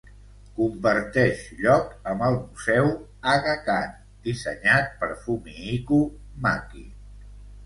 [0.59, 2.89] Comparteix lloc amb el Museu
[3.35, 3.93] Aga Khan
[4.31, 6.01] dissenyat per Fumihiko
[6.49, 6.85] Maki.